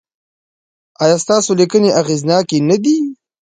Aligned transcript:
ایا 1.03 1.17
ستاسو 1.23 1.51
لیکنې 1.59 1.89
اغیزناکې 2.01 2.57
نه 2.69 2.77
دي؟ 2.83 2.97